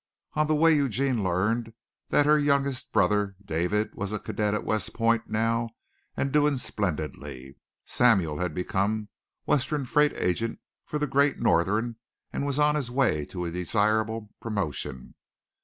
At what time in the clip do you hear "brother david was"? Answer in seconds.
2.91-4.11